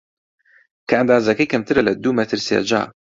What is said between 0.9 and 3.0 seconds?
ئەندازەکەی کەمترە لە دوو مەتر سێجا